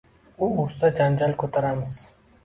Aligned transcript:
U 0.45 0.47
ursa 0.61 0.89
janjal 0.99 1.35
ko‘taramiz. 1.43 1.99